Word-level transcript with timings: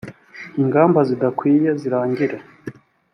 ingamba 0.61 0.99
zidakwiye 1.09 1.69
zirangire. 1.81 2.37